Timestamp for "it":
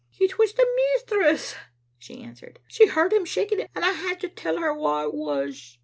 0.19-0.39, 3.59-3.69, 5.03-5.13